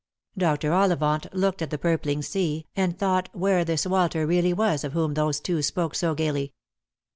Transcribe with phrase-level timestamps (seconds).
[0.35, 0.73] Dr.
[0.73, 5.13] Ollivant looked at the purpling sea, and thought where this Walter really was of whom
[5.13, 6.53] those two spoke so gaily.